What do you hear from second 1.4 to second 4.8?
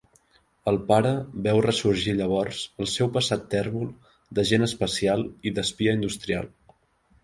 veu ressorgir llavors el seu passat tèrbol d'agent